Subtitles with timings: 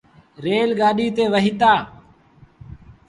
[0.43, 1.73] ريل گآڏيٚ تي وهيتآ۔